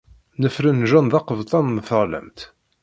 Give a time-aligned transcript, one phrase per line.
[0.41, 2.39] Nefren John d aqebṭan n teɣlamt.